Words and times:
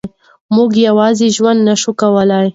موږ 0.55 0.71
یوازې 0.87 1.27
ژوند 1.35 1.59
نه 1.67 1.75
شو 1.81 1.91
کولای. 2.01 2.47